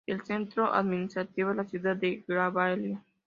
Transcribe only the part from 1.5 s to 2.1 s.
es la ciudad